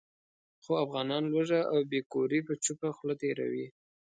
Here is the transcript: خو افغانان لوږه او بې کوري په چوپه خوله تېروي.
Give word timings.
خو 0.63 0.71
افغانان 0.85 1.23
لوږه 1.31 1.59
او 1.71 1.79
بې 1.89 1.99
کوري 2.11 2.39
په 2.47 2.53
چوپه 2.63 2.89
خوله 2.95 3.15
تېروي. 3.21 3.67